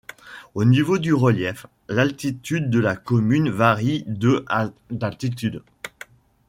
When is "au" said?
0.55-0.63